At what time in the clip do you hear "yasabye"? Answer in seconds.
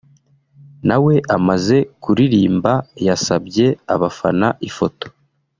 3.07-3.65